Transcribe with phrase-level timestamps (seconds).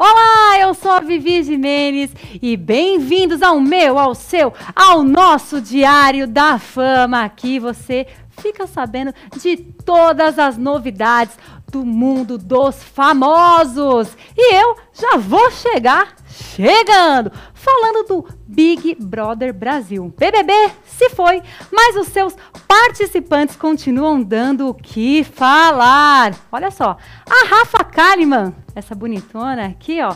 [0.00, 6.28] Olá, eu sou a Vivi Jimenez e bem-vindos ao meu, ao seu, ao nosso Diário
[6.28, 7.24] da Fama.
[7.24, 8.06] Aqui você
[8.40, 11.36] fica sabendo de todas as novidades
[11.70, 14.16] do mundo dos famosos.
[14.36, 20.12] E eu já vou chegar chegando, falando do Big Brother Brasil.
[20.16, 20.52] BBB
[20.84, 21.42] se foi,
[21.72, 22.34] mas os seus
[22.66, 26.34] participantes continuam dando o que falar.
[26.50, 26.96] Olha só,
[27.28, 30.14] a Rafa Kalimann, essa bonitona aqui, ó,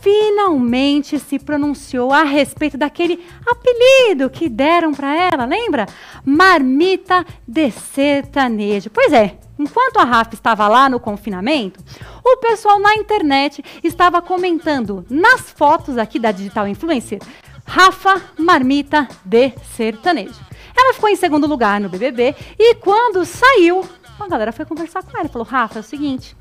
[0.00, 5.86] finalmente se pronunciou a respeito daquele apelido que deram para ela, lembra?
[6.24, 8.90] Marmita de sertanejo.
[8.90, 11.80] Pois é, enquanto a Rafa estava lá no confinamento,
[12.24, 17.20] o pessoal na internet estava comentando nas fotos aqui da Digital Influencer,
[17.66, 20.40] Rafa Marmita de sertanejo.
[20.76, 25.16] Ela ficou em segundo lugar no BBB e quando saiu, a galera foi conversar com
[25.16, 26.36] ela e falou: Rafa, é o seguinte,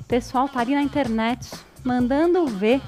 [0.00, 1.50] o pessoal tá ali na internet
[1.84, 2.80] mandando ver,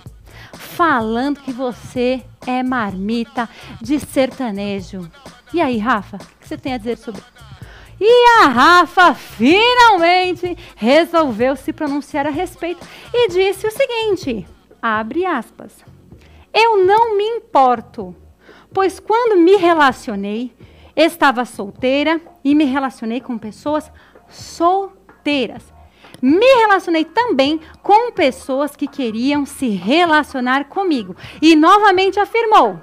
[0.53, 3.49] falando que você é marmita
[3.81, 5.11] de sertanejo.
[5.53, 7.23] E aí, Rafa, o que você tem a dizer sobre
[8.01, 14.47] e a Rafa finalmente resolveu se pronunciar a respeito e disse o seguinte:
[14.81, 15.85] abre aspas.
[16.53, 18.15] Eu não me importo,
[18.73, 20.55] pois quando me relacionei,
[20.95, 23.91] estava solteira e me relacionei com pessoas
[24.29, 25.73] solteiras.
[26.23, 31.17] Me relacionei também com pessoas que queriam se relacionar comigo.
[31.43, 32.81] E novamente afirmou: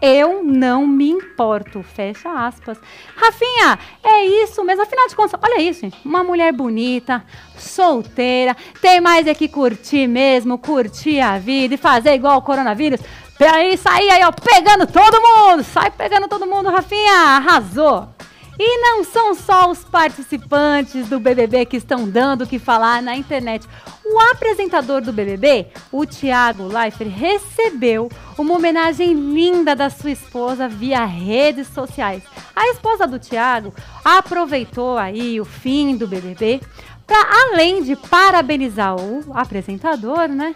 [0.00, 1.82] eu não me importo.
[1.82, 2.78] Fecha aspas.
[3.16, 4.82] Rafinha, é isso mesmo.
[4.82, 5.98] Afinal de contas, olha isso, gente.
[6.04, 7.24] Uma mulher bonita,
[7.56, 13.00] solteira, tem mais é que curtir mesmo, curtir a vida e fazer igual o coronavírus.
[13.40, 15.64] Aí sair aí, ó, pegando todo mundo.
[15.64, 17.36] Sai pegando todo mundo, Rafinha.
[17.36, 18.19] Arrasou.
[18.62, 23.16] E não são só os participantes do BBB que estão dando o que falar na
[23.16, 23.66] internet.
[24.04, 31.06] O apresentador do BBB, o Thiago Leifert, recebeu uma homenagem linda da sua esposa via
[31.06, 32.22] redes sociais.
[32.54, 33.72] A esposa do Thiago
[34.04, 36.60] aproveitou aí o fim do BBB
[37.06, 40.54] para, além de parabenizar o apresentador, né,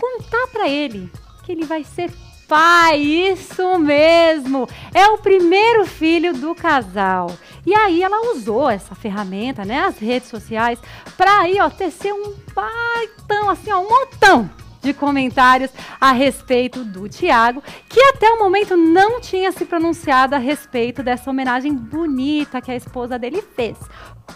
[0.00, 1.12] contar para ele
[1.44, 2.10] que ele vai ser
[2.48, 4.68] pai, isso mesmo!
[4.94, 7.30] É o primeiro filho do casal.
[7.64, 10.78] E aí ela usou essa ferramenta, né, as redes sociais,
[11.16, 14.50] para aí, ó, tecer um baitão, assim, ó, um montão
[14.86, 15.70] de comentários
[16.00, 21.28] a respeito do Tiago, que até o momento não tinha se pronunciado a respeito dessa
[21.28, 23.76] homenagem bonita que a esposa dele fez.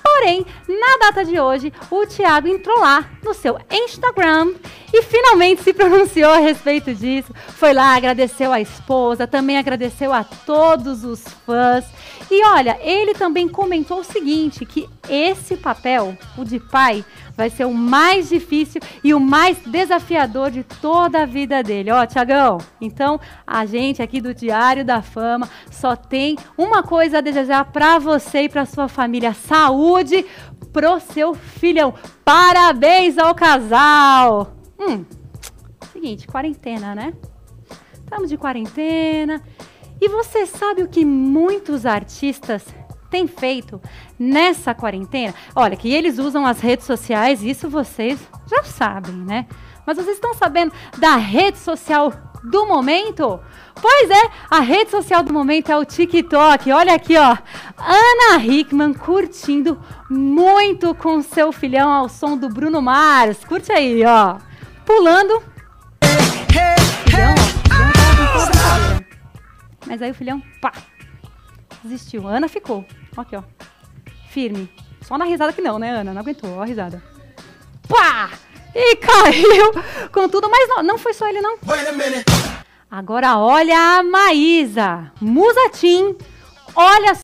[0.03, 4.55] Porém, na data de hoje, o Thiago entrou lá no seu Instagram
[4.93, 7.32] e finalmente se pronunciou a respeito disso.
[7.56, 11.84] Foi lá, agradeceu a esposa, também agradeceu a todos os fãs.
[12.31, 17.05] E olha, ele também comentou o seguinte: que esse papel, o de pai,
[17.40, 21.90] vai ser o mais difícil e o mais desafiador de toda a vida dele.
[21.90, 27.22] Ó, Tiagão, então a gente aqui do Diário da Fama só tem uma coisa a
[27.22, 30.26] desejar para você e para sua família: saúde
[30.70, 31.94] pro seu filhão.
[32.22, 34.54] Parabéns ao casal!
[34.78, 35.02] Hum,
[35.94, 37.14] seguinte, quarentena, né?
[37.94, 39.42] Estamos de quarentena.
[39.98, 42.66] E você sabe o que muitos artistas
[43.10, 43.81] tem feito
[44.19, 45.34] nessa quarentena?
[45.54, 49.47] Olha, que eles usam as redes sociais, isso vocês já sabem, né?
[49.87, 52.12] Mas vocês estão sabendo da rede social
[52.44, 53.41] do momento?
[53.81, 56.70] Pois é, a rede social do momento é o TikTok.
[56.70, 57.37] Olha aqui, ó.
[57.76, 63.44] Ana Hickman curtindo muito com seu filhão ao som do Bruno Mars.
[63.44, 64.37] Curte aí, ó.
[64.84, 65.43] Pulando.
[67.04, 67.34] Filhão,
[67.72, 69.00] ó,
[69.87, 70.72] Mas aí o filhão, pá,
[71.82, 72.28] desistiu.
[72.28, 72.84] Ana ficou.
[73.16, 73.43] Aqui, ó.
[74.31, 74.71] Firme.
[75.03, 76.15] Só na risada que não, né, Ana?
[76.15, 76.56] Não aguentou.
[76.56, 77.03] Ó a risada.
[77.88, 78.31] Pá!
[78.75, 79.72] E caiu
[80.12, 81.59] com tudo, mas não, não foi só ele, não.
[82.90, 85.12] Agora olha a Maísa.
[85.20, 86.17] Musatim.
[86.75, 87.19] Olha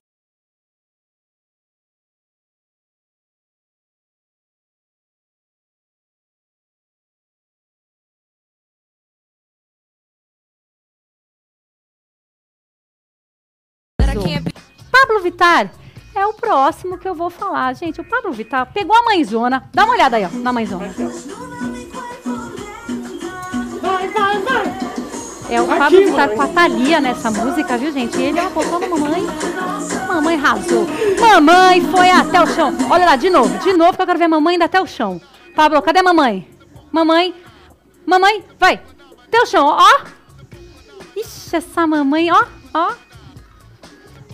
[14.90, 15.70] Pablo Vittar
[16.16, 17.74] é o próximo que eu vou falar.
[17.74, 19.68] Gente, o Pablo Vittar pegou a mãezona.
[19.72, 20.88] Dá uma olhada aí, ó, na mãezona.
[23.82, 24.78] Vai, vai, vai.
[25.50, 28.20] É o Pablo Vittar com a Thalia nessa música, viu, gente?
[28.20, 29.22] Ele, ó, botou no mamãe.
[30.08, 30.86] Mamãe arrasou.
[31.20, 32.72] Mamãe foi até o chão.
[32.90, 35.20] Olha lá, de novo, de novo que eu quero ver mamãe indo até o chão.
[35.54, 36.48] Pablo, cadê a mamãe?
[36.90, 37.34] Mamãe,
[38.06, 38.80] mamãe, vai.
[39.26, 40.00] Até o chão, ó.
[41.14, 43.06] Ixi, essa mamãe, ó, ó.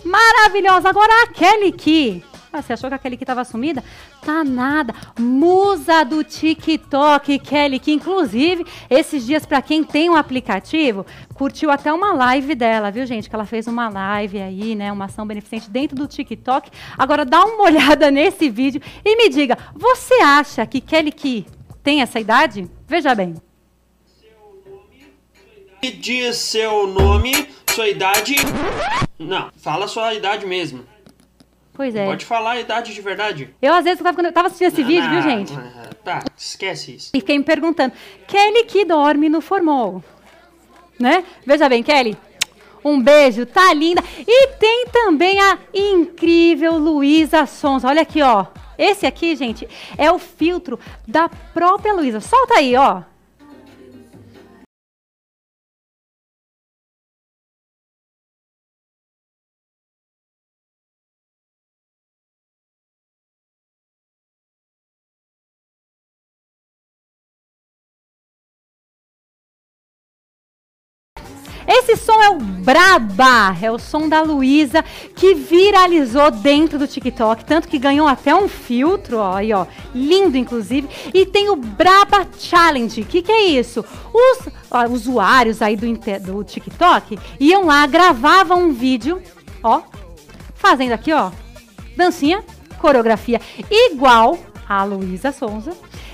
[0.03, 0.89] Maravilhosa.
[0.89, 2.23] Agora a Kelly Key.
[2.55, 3.83] Ah, você achou que a Kelly Key estava sumida?
[4.23, 4.93] Tá nada.
[5.17, 11.03] Musa do TikTok, Kelly, que inclusive esses dias para quem tem um aplicativo,
[11.33, 13.27] curtiu até uma live dela, viu, gente?
[13.27, 16.69] Que ela fez uma live aí, né, uma ação beneficente dentro do TikTok.
[16.95, 21.47] Agora dá uma olhada nesse vídeo e me diga, você acha que Kelly que
[21.81, 22.69] tem essa idade?
[22.87, 23.35] Veja bem.
[25.99, 28.35] Diz seu nome, sua idade.
[29.23, 30.85] Não, fala sua idade mesmo.
[31.73, 32.05] Pois é.
[32.05, 33.49] Pode falar a idade de verdade.
[33.61, 35.53] Eu, às vezes, quando eu tava assistindo esse Ah, vídeo, viu, gente?
[35.57, 37.11] ah, Tá, esquece isso.
[37.13, 37.93] E fiquei me perguntando,
[38.27, 40.03] Kelly que dorme no formol,
[40.99, 41.23] né?
[41.45, 42.17] Veja bem, Kelly,
[42.83, 44.03] um beijo, tá linda.
[44.27, 47.83] E tem também a incrível Luísa Sons.
[47.85, 48.45] Olha aqui, ó.
[48.77, 49.67] Esse aqui, gente,
[49.97, 50.77] é o filtro
[51.07, 52.19] da própria Luísa.
[52.19, 53.01] Solta aí, ó.
[71.67, 74.83] Esse som é o Braba, é o som da Luísa,
[75.15, 80.37] que viralizou dentro do TikTok, tanto que ganhou até um filtro, ó, aí, ó, lindo
[80.37, 80.87] inclusive.
[81.13, 83.83] E tem o Braba Challenge, o que, que é isso?
[84.13, 85.87] Os ó, usuários aí do,
[86.21, 89.21] do TikTok iam lá, gravavam um vídeo,
[89.63, 89.81] ó,
[90.55, 91.31] fazendo aqui, ó,
[91.95, 92.43] dancinha,
[92.79, 93.39] coreografia
[93.69, 94.37] igual
[94.67, 95.71] a Luísa Sonza.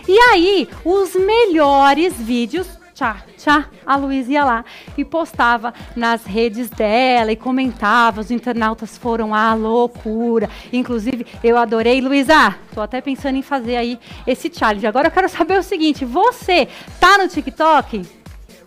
[0.07, 2.67] E aí, os melhores vídeos,
[2.99, 4.65] tchá, tchá, a Luísa ia lá
[4.97, 10.49] e postava nas redes dela e comentava, os internautas foram à loucura.
[10.73, 13.97] Inclusive, eu adorei, Luísa, tô até pensando em fazer aí
[14.27, 14.85] esse challenge.
[14.85, 16.67] Agora eu quero saber o seguinte, você
[16.99, 18.05] tá no TikTok?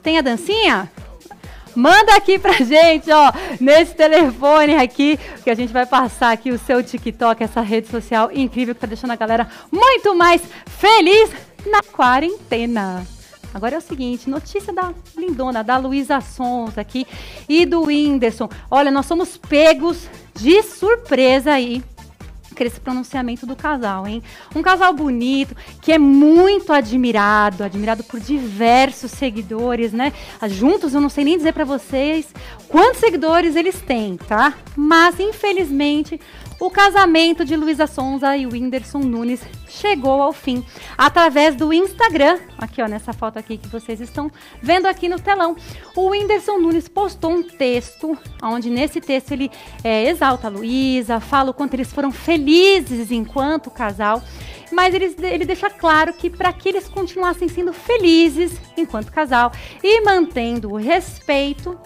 [0.03, 0.91] Tem a dancinha?
[1.75, 6.59] Manda aqui pra gente, ó, nesse telefone aqui, que a gente vai passar aqui o
[6.59, 11.31] seu TikTok, essa rede social incrível que tá deixando a galera muito mais feliz
[11.67, 13.07] na quarentena.
[13.55, 17.07] Agora é o seguinte, notícia da lindona, da Luísa Sons aqui
[17.49, 18.49] e do Whindersson.
[18.71, 21.83] Olha, nós somos pegos de surpresa aí
[22.55, 24.23] com esse pronunciamento do casal, hein?
[24.55, 30.13] Um casal bonito, que é muito admirado, admirado por diversos seguidores, né?
[30.41, 32.29] Ah, Juntos, eu não sei nem dizer pra vocês
[32.69, 34.55] quantos seguidores eles têm, tá?
[34.77, 36.21] Mas, infelizmente,
[36.63, 40.65] o casamento de Luísa Sonza e Whindersson Nunes chegou ao fim
[40.97, 42.39] através do Instagram.
[42.57, 44.31] Aqui, ó, nessa foto aqui que vocês estão
[44.63, 45.57] vendo aqui no telão.
[45.97, 49.51] O Whindersson Nunes postou um texto, onde nesse texto ele
[49.83, 54.23] é, exalta a Luísa, fala o quanto eles foram felizes enquanto casal.
[54.71, 59.51] Mas ele, ele deixa claro que para que eles continuassem sendo felizes enquanto casal
[59.83, 61.77] e mantendo o respeito,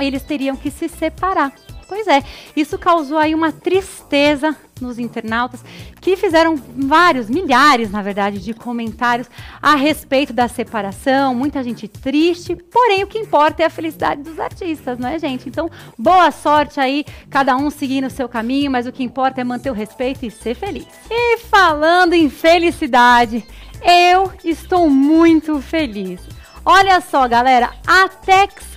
[0.00, 1.65] eles teriam que se separar.
[1.88, 2.22] Pois é,
[2.56, 5.60] isso causou aí uma tristeza nos internautas
[6.00, 9.28] que fizeram vários, milhares, na verdade, de comentários
[9.62, 14.38] a respeito da separação, muita gente triste, porém o que importa é a felicidade dos
[14.38, 15.48] artistas, não é, gente?
[15.48, 19.44] Então, boa sorte aí, cada um seguindo o seu caminho, mas o que importa é
[19.44, 20.86] manter o respeito e ser feliz.
[21.08, 23.46] E falando em felicidade,
[23.82, 26.20] eu estou muito feliz.
[26.64, 28.08] Olha só, galera, a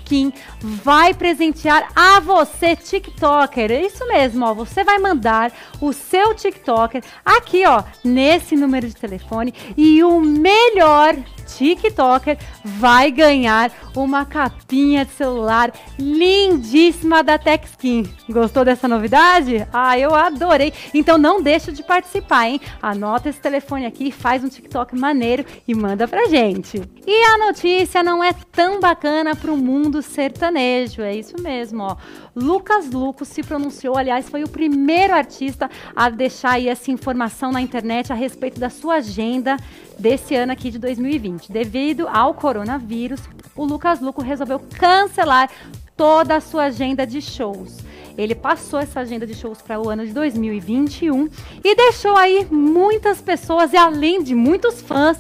[0.10, 3.72] Texkin vai presentear a você, TikToker.
[3.72, 4.54] É isso mesmo, ó.
[4.56, 11.16] Você vai mandar o seu TikToker aqui, ó, nesse número de telefone e o melhor
[11.58, 18.04] TikToker vai ganhar uma capinha de celular lindíssima da Texkin.
[18.30, 19.68] Gostou dessa novidade?
[19.74, 20.74] Ah, eu adorei.
[20.94, 22.62] Então não deixa de participar, hein?
[22.82, 26.82] Anota esse telefone aqui, faz um TikTok maneiro e manda pra gente.
[27.06, 31.96] E a notícia não é tão bacana pro mundo sertanejo, é isso mesmo, ó.
[32.36, 37.62] Lucas Luco se pronunciou, aliás, foi o primeiro artista a deixar aí essa informação na
[37.62, 39.58] internet a respeito da sua agenda
[39.98, 41.52] desse ano aqui de 2020.
[41.52, 43.22] Devido ao coronavírus,
[43.56, 45.50] o Lucas Luco resolveu cancelar
[45.96, 47.78] toda a sua agenda de shows.
[48.18, 51.30] Ele passou essa agenda de shows para o ano de 2021
[51.64, 55.18] e deixou aí muitas pessoas e além de muitos fãs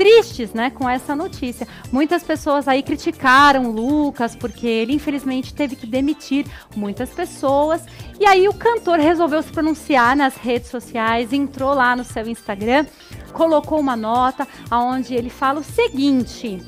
[0.00, 1.68] tristes, né, com essa notícia.
[1.92, 7.84] Muitas pessoas aí criticaram o Lucas porque ele infelizmente teve que demitir muitas pessoas.
[8.18, 12.86] E aí o cantor resolveu se pronunciar nas redes sociais, entrou lá no seu Instagram,
[13.34, 16.62] colocou uma nota onde ele fala o seguinte: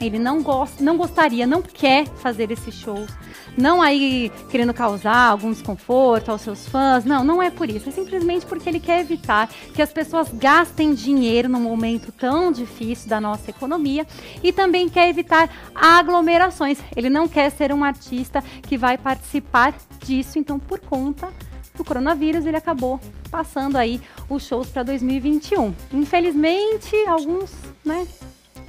[0.00, 3.10] ele não gosta, não gostaria, não quer fazer esses shows.
[3.58, 7.04] Não aí querendo causar algum desconforto aos seus fãs.
[7.04, 7.88] Não, não é por isso.
[7.88, 13.08] É simplesmente porque ele quer evitar que as pessoas gastem dinheiro num momento tão difícil
[13.08, 14.06] da nossa economia
[14.44, 16.78] e também quer evitar aglomerações.
[16.94, 19.74] Ele não quer ser um artista que vai participar
[20.04, 21.28] disso, então por conta
[21.74, 23.00] do coronavírus, ele acabou
[23.30, 25.72] passando aí os shows para 2021.
[25.92, 27.52] Infelizmente, alguns,
[27.84, 28.06] né,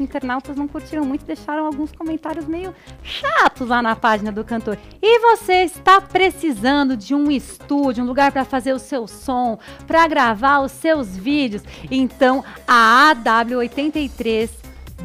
[0.01, 4.77] internautas não curtiram muito, deixaram alguns comentários meio chatos lá na página do cantor.
[5.01, 10.07] E você está precisando de um estúdio, um lugar para fazer o seu som, para
[10.07, 11.63] gravar os seus vídeos?
[11.89, 14.58] Então, a AW83